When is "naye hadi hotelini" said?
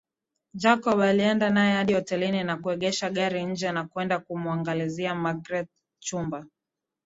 1.49-2.43